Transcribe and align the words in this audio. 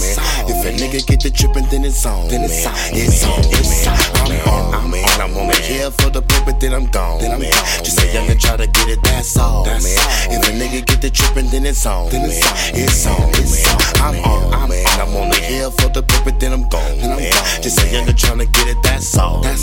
man. 0.00 0.48
If 0.48 0.64
a 0.64 0.70
nigga 0.72 1.06
get 1.06 1.20
the 1.20 1.30
trippin', 1.30 1.66
then 1.70 1.84
it's 1.84 2.06
on, 2.06 2.28
then 2.28 2.42
it's 2.44 2.64
on, 2.64 2.74
it's 2.92 3.24
on, 3.24 3.40
it's 3.52 3.86
on. 3.86 3.96
I'm 4.24 4.32
on, 4.48 4.74
I'm 4.74 4.94
on, 4.94 5.20
I'm 5.20 5.36
only 5.36 5.60
here 5.60 5.90
for 5.90 6.10
the 6.10 6.22
paper, 6.22 6.52
then 6.58 6.72
I'm 6.72 6.86
gone, 6.86 7.20
then 7.20 7.32
I'm 7.32 7.40
gone. 7.40 7.84
Just 7.84 8.00
a 8.00 8.06
youngin' 8.08 8.40
try 8.40 8.56
to 8.56 8.66
get 8.66 8.88
it, 8.88 9.02
that's 9.02 9.36
all, 9.36 9.66
man. 9.66 9.82
If 9.84 10.48
a 10.48 10.52
nigga 10.56 10.86
get 10.86 11.00
the 11.02 11.10
trippin', 11.10 11.50
then 11.50 11.66
it's 11.66 11.84
on, 11.84 12.10
then 12.10 12.24
it's 12.24 12.40
on, 12.46 12.56
it's 12.74 13.06
on, 13.06 13.30
it's 13.36 13.68
on. 13.68 13.80
I'm 14.00 14.24
on, 14.24 14.54
I'm 14.54 14.70
on, 14.70 15.00
I'm 15.00 15.16
only 15.16 15.40
here 15.40 15.70
for 15.70 15.88
the 15.88 16.02
paper, 16.02 16.32
then 16.32 16.52
I'm 16.52 16.68
gone, 16.68 16.96
then 16.98 17.12
I'm 17.12 17.20
gone. 17.20 17.62
Just 17.62 17.78
a 17.80 17.84
youngin' 17.84 18.16
trying 18.16 18.38
to 18.38 18.46
get 18.46 18.68
it, 18.68 18.78
that's 18.82 19.18
all, 19.18 19.42
man. 19.42 19.54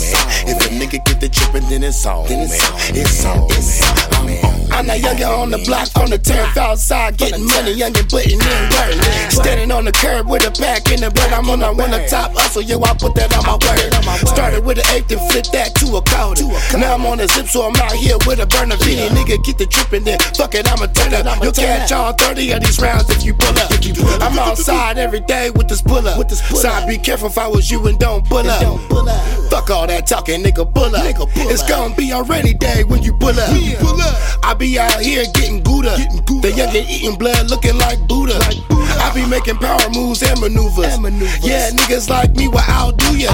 If 0.46 0.60
a 0.62 0.68
nigga 0.70 1.04
get 1.04 1.20
the 1.20 1.28
trippin', 1.28 1.68
then 1.68 1.82
it's 1.82 2.06
on, 2.06 2.28
then 2.28 2.46
it's 2.46 2.62
on, 2.62 2.78
it's 2.94 3.24
on, 3.24 3.42
it's 3.50 3.82
on. 3.82 4.28
I'm 4.28 4.44
on. 4.44 4.63
I'm 4.74 4.86
that 4.88 5.00
youngin' 5.00 5.30
on 5.30 5.50
the 5.50 5.58
block, 5.58 5.88
on 5.96 6.10
the 6.10 6.18
turf 6.18 6.56
outside, 6.56 7.16
getting 7.16 7.46
money, 7.46 7.74
youngin' 7.78 8.10
putting 8.10 8.42
in 8.42 8.62
work. 8.74 8.98
Standing 9.30 9.70
on 9.70 9.84
the 9.84 9.92
curb 9.92 10.26
with 10.26 10.42
a 10.42 10.50
pack 10.50 10.90
in 10.90 11.00
the 11.00 11.10
butt. 11.14 11.30
I'm 11.32 11.48
on 11.48 11.60
the 11.60 11.70
one 11.72 11.90
the 11.90 12.02
top 12.10 12.34
hustle, 12.34 12.62
yo, 12.62 12.82
I 12.82 12.92
put 12.94 13.14
that 13.14 13.30
on 13.38 13.46
my 13.46 13.54
word. 13.54 13.94
Started 14.26 14.64
with 14.64 14.78
an 14.78 14.86
eighth 14.90 15.12
and 15.14 15.22
flipped 15.30 15.52
that 15.52 15.74
to 15.78 15.94
a 15.96 16.02
quarter. 16.02 16.44
Now 16.76 16.94
I'm 16.94 17.06
on 17.06 17.20
a 17.20 17.28
zip, 17.28 17.46
so 17.46 17.62
I'm 17.62 17.76
out 17.76 17.94
here 17.94 18.18
with 18.26 18.40
a 18.42 18.46
burner 18.46 18.74
beanie. 18.82 19.08
Nigga, 19.14 19.38
get 19.44 19.58
the 19.58 19.66
trippin', 19.66 20.02
then 20.02 20.18
fuck 20.34 20.54
it, 20.54 20.66
I'ma 20.66 20.86
turn 20.90 21.14
up. 21.14 21.38
You'll 21.42 21.52
catch 21.54 21.92
all 21.92 22.12
30 22.12 22.52
of 22.52 22.60
these 22.66 22.80
rounds 22.82 23.08
if 23.10 23.24
you 23.24 23.34
pull 23.34 23.54
up. 23.54 23.70
I'm 24.22 24.38
outside 24.38 24.98
every 24.98 25.20
day 25.20 25.50
with 25.50 25.68
this 25.68 25.82
pull 25.82 26.02
up. 26.06 26.18
So 26.30 26.68
I'd 26.68 26.88
be 26.88 26.98
careful 26.98 27.28
if 27.28 27.38
I 27.38 27.46
was 27.46 27.70
you 27.70 27.86
and 27.86 27.98
don't 27.98 28.26
pull 28.26 28.42
up. 28.50 28.60
Fuck 29.54 29.70
all 29.70 29.86
that 29.86 30.04
talking, 30.04 30.42
nigga, 30.42 30.66
pull 30.74 30.96
up. 30.96 31.04
It's 31.36 31.62
gonna 31.62 31.94
be 31.94 32.10
a 32.10 32.24
rainy 32.24 32.54
day 32.54 32.82
when 32.82 33.04
you 33.04 33.12
pull 33.12 33.38
up. 33.38 33.50
I 34.42 34.52
be 34.58 34.80
out 34.80 35.00
here 35.00 35.22
getting 35.32 35.62
Gouda. 35.62 35.94
The 36.42 36.50
youngin' 36.50 36.90
eating 36.90 37.14
blood 37.14 37.48
looking 37.48 37.78
like 37.78 38.00
Buddha. 38.08 38.34
I 38.98 39.12
be 39.14 39.24
making 39.24 39.58
power 39.58 39.88
moves 39.94 40.24
and 40.24 40.40
maneuvers. 40.40 40.98
Yeah, 41.40 41.70
niggas 41.70 42.10
like 42.10 42.34
me 42.34 42.48
will 42.48 42.66
outdo 42.68 43.16
ya. 43.16 43.30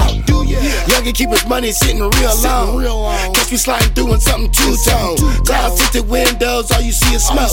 Youngin' 1.01 1.15
keep 1.15 1.29
his 1.29 1.47
money 1.47 1.71
sitting 1.71 1.99
real 1.99 2.35
long. 2.43 3.33
Catch 3.33 3.51
me 3.51 3.57
sliding 3.57 3.91
through 3.93 4.13
in 4.13 4.19
something 4.19 4.51
two 4.51 4.75
tone. 4.85 5.17
Cloud 5.45 5.75
tinted 5.77 6.07
windows, 6.07 6.71
all 6.71 6.81
you 6.81 6.91
see 6.91 7.15
is 7.15 7.25
smoke. 7.25 7.49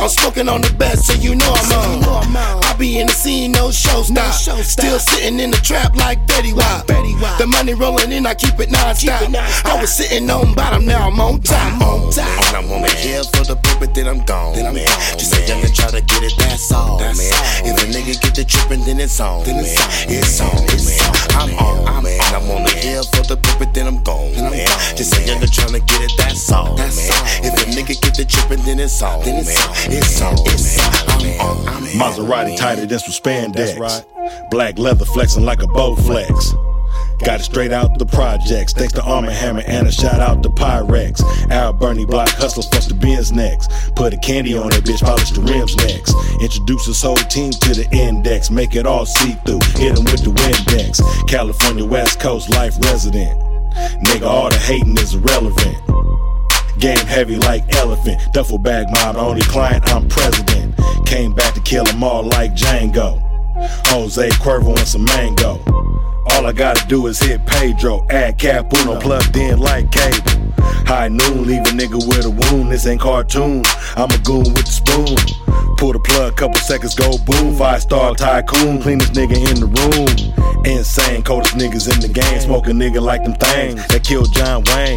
I'm 0.00 0.08
smoking 0.08 0.48
on 0.48 0.60
the 0.60 0.72
best, 0.78 1.06
so 1.06 1.14
you 1.14 1.34
know 1.34 1.52
I'm 1.52 2.04
on. 2.04 2.36
I 2.36 2.76
be 2.78 3.00
in 3.00 3.08
the 3.08 3.12
scene, 3.12 3.50
no 3.52 3.72
show 3.72 4.02
stop. 4.02 4.32
Still 4.34 4.98
sitting 5.00 5.40
in 5.40 5.50
the 5.50 5.56
trap 5.56 5.96
like 5.96 6.24
Fetty 6.28 6.52
Wap. 6.52 6.86
The 6.86 7.46
money 7.46 7.74
rolling 7.74 8.12
in, 8.12 8.26
I 8.26 8.34
keep 8.34 8.60
it 8.60 8.70
non-stop. 8.70 9.22
I 9.64 9.80
was 9.80 9.92
sitting 9.92 10.30
on 10.30 10.54
bottom, 10.54 10.86
now 10.86 11.08
I'm 11.08 11.18
on 11.18 11.40
top. 11.40 11.82
On 11.82 12.12
top. 12.12 12.28
And 12.46 12.56
I'm 12.56 12.70
only 12.70 12.90
here 12.90 13.24
for 13.24 13.42
the 13.44 13.56
paper, 13.56 13.86
then 13.86 14.06
I'm 14.06 14.24
gone, 14.24 14.54
Then 14.54 14.66
I'm 14.66 14.74
gone, 14.74 14.84
man. 14.84 14.93
Then 18.94 19.04
it's 19.04 19.20
on, 19.20 19.44
Then 19.44 19.56
man. 19.56 19.64
it's 19.64 19.80
on, 19.80 20.08
It's 20.08 20.40
on, 20.40 20.64
it's 20.70 21.34
on. 21.34 21.50
I'm 21.50 21.58
on, 21.58 21.88
I'm 21.88 22.02
man. 22.04 22.20
I'm 22.34 22.50
only 22.50 22.70
here 22.78 23.02
for 23.02 23.22
the 23.22 23.36
paper, 23.36 23.66
then 23.72 23.86
I'm 23.86 24.02
gone, 24.02 24.32
Then 24.32 24.44
I'm 24.46 24.50
man. 24.52 24.66
gone, 24.66 24.96
Just 24.96 25.14
a 25.14 25.20
youngin' 25.20 25.50
tryna 25.50 25.86
get 25.86 26.00
it, 26.02 26.12
that's 26.16 26.52
all, 26.52 26.74
That's 26.76 26.96
man. 26.96 27.18
all, 27.18 27.46
if 27.46 27.54
a 27.66 27.70
nigga 27.70 28.00
get 28.00 28.14
the 28.14 28.24
trippin', 28.24 28.64
then 28.64 28.78
it's 28.80 29.02
on, 29.02 29.20
Then 29.24 29.34
man. 29.36 29.44
it's 29.44 29.60
on, 29.66 29.92
It's 29.92 30.22
on, 30.22 30.34
it's 30.46 30.78
on. 30.78 31.10
I'm 31.10 31.40
on, 31.40 31.68
I'm 31.68 31.82
Maserati 31.98 32.56
tighter 32.56 32.86
than 32.86 32.98
some 32.98 33.12
spandex. 33.12 33.54
That's 33.54 33.78
right. 33.78 34.50
Black 34.50 34.78
leather 34.78 35.04
flexing 35.04 35.44
like 35.44 35.62
a 35.62 35.66
bow 35.68 35.94
flex. 35.96 36.54
Got 37.24 37.40
it 37.40 37.44
straight 37.44 37.72
out 37.72 37.98
the 37.98 38.04
projects. 38.04 38.74
Thanks 38.74 38.92
to 38.92 39.02
Arm 39.02 39.24
& 39.24 39.26
Hammer 39.26 39.62
and 39.66 39.86
a 39.86 39.92
shout 39.92 40.20
out 40.20 40.42
to 40.42 40.50
Pyrex. 40.50 41.22
Al 41.50 41.72
Bernie 41.72 42.04
Block 42.04 42.28
hustlers 42.28 42.68
fuss 42.68 42.86
the 42.86 42.94
Benz 42.94 43.32
next. 43.32 43.70
Put 43.96 44.12
a 44.12 44.18
candy 44.18 44.58
on 44.58 44.68
that 44.68 44.84
bitch, 44.84 45.00
polish 45.00 45.30
the 45.30 45.40
rims 45.40 45.74
next. 45.76 46.14
Introduce 46.42 46.84
his 46.84 47.00
whole 47.00 47.16
team 47.16 47.50
to 47.52 47.74
the 47.74 47.88
index. 47.92 48.50
Make 48.50 48.76
it 48.76 48.86
all 48.86 49.06
see 49.06 49.32
through. 49.46 49.60
Hit 49.80 49.96
'em 49.96 50.04
with 50.04 50.22
the 50.22 50.32
Windex. 50.32 51.00
California 51.26 51.84
West 51.84 52.20
Coast 52.20 52.50
life 52.50 52.76
resident. 52.84 53.40
Nigga, 54.04 54.26
all 54.26 54.50
the 54.50 54.58
hating 54.58 54.98
is 54.98 55.14
irrelevant. 55.14 55.78
Game 56.78 57.06
heavy 57.06 57.36
like 57.36 57.74
elephant. 57.76 58.20
Duffel 58.34 58.58
bag 58.58 58.86
mob, 58.90 59.16
only 59.16 59.40
client, 59.42 59.82
I'm 59.94 60.08
president. 60.08 60.74
Came 61.06 61.32
back 61.32 61.54
to 61.54 61.60
kill 61.60 61.88
'em 61.88 62.04
all 62.04 62.24
like 62.24 62.54
Django. 62.54 63.22
Jose 63.86 64.28
Cuervo 64.42 64.76
and 64.76 64.86
some 64.86 65.04
mango. 65.04 65.83
All 66.34 66.46
I 66.46 66.52
gotta 66.52 66.86
do 66.88 67.06
is 67.06 67.18
hit 67.20 67.44
Pedro, 67.46 68.06
add 68.10 68.38
Capuno, 68.38 69.00
plugged 69.00 69.36
in 69.36 69.58
like 69.58 69.90
cable. 69.90 70.52
High 70.86 71.08
noon, 71.08 71.46
leave 71.46 71.60
a 71.62 71.70
nigga 71.70 71.96
with 72.08 72.26
a 72.26 72.30
wound. 72.30 72.70
This 72.72 72.86
ain't 72.86 73.00
cartoon. 73.00 73.62
I'm 73.96 74.10
a 74.10 74.18
goon 74.18 74.44
with 74.52 74.66
the 74.66 74.72
spoon. 74.72 75.16
Pull 75.78 75.92
the 75.92 75.98
plug, 76.00 76.36
couple 76.36 76.60
seconds 76.60 76.94
go 76.94 77.16
boom. 77.18 77.54
Five 77.56 77.82
star 77.82 78.14
tycoon, 78.14 78.82
cleanest 78.82 79.12
nigga 79.14 79.36
in 79.36 79.60
the 79.60 79.66
room. 79.66 80.64
Insane, 80.66 81.22
coldest 81.22 81.54
niggas 81.56 81.92
in 81.92 82.00
the 82.00 82.08
game. 82.08 82.40
Smoke 82.40 82.66
a 82.68 82.70
nigga 82.70 83.00
like 83.00 83.22
them 83.24 83.34
things 83.34 83.86
that 83.88 84.02
killed 84.04 84.32
John 84.34 84.64
Wayne. 84.74 84.96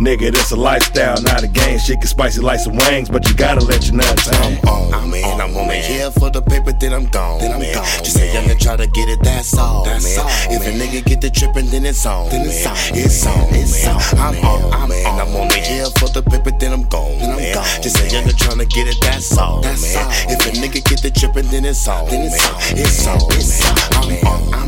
Nigga, 0.00 0.32
this 0.32 0.50
a 0.50 0.56
lifestyle, 0.56 1.20
not 1.22 1.42
a 1.42 1.48
game. 1.48 1.78
Shit 1.78 2.00
get 2.00 2.08
spicy 2.08 2.40
like 2.40 2.58
some 2.60 2.76
wings, 2.76 3.08
but 3.10 3.28
you 3.28 3.34
gotta 3.34 3.60
let 3.64 3.86
your 3.86 3.96
nuts 3.96 4.28
hang. 4.28 4.58
I'm 4.62 4.94
on, 4.94 5.10
man. 5.10 5.40
I'm 5.40 5.56
only 5.56 5.78
here 5.80 6.10
for 6.10 6.30
the 6.30 6.40
paper, 6.42 6.72
then 6.80 6.92
I'm 6.92 7.06
gone, 7.06 7.40
Then 7.40 7.52
I'm 7.52 7.60
man. 7.60 7.74
gone, 7.74 7.84
Just 8.04 8.16
a 8.16 8.20
man. 8.20 8.48
youngin' 8.48 8.60
try 8.60 8.76
to 8.76 8.86
get 8.86 9.08
it, 9.08 9.18
that's 9.22 9.56
all, 9.58 9.84
That's 9.84 10.16
man. 10.16 10.24
all, 10.26 10.49
if 10.70 10.76
a 10.76 10.84
nigga 10.84 11.04
get 11.04 11.20
the 11.20 11.30
trippin', 11.30 11.66
then 11.70 11.84
it's 11.84 12.06
on, 12.06 12.28
Then 12.30 12.46
it's 12.46 12.66
on, 12.66 12.76
it's 12.94 13.26
on, 13.26 13.46
It's 13.54 13.86
on, 13.86 14.18
I'm 14.18 14.36
on, 14.44 14.72
I'm 14.72 14.90
on. 14.90 15.20
I'm 15.20 15.34
only 15.36 15.60
here 15.60 15.86
for 15.98 16.08
the 16.08 16.22
paper, 16.22 16.50
then 16.58 16.72
I'm 16.72 16.84
gone, 16.88 17.18
Then 17.18 17.30
I'm 17.30 17.54
gone, 17.54 17.82
Just 17.82 17.96
a 17.98 18.02
youngin' 18.06 18.36
tryna 18.38 18.68
get 18.70 18.86
it, 18.88 18.96
that's 19.00 19.36
all, 19.36 19.60
That's 19.60 19.82
man. 19.94 20.04
all, 20.04 20.12
if 20.32 20.46
a 20.46 20.50
nigga 20.58 20.84
get 20.84 21.02
the 21.02 21.10
trippin', 21.10 21.46
then 21.50 21.64
it's 21.64 21.86
on, 21.88 22.06
Then 22.08 22.22
it's 22.26 22.46
on, 22.46 22.54
It's 22.78 23.06
man. 23.06 23.16
on, 23.18 23.32
It's 23.32 23.60
on, 23.66 23.76
I'm 23.94 24.26
on, 24.26 24.54
I'm 24.54 24.59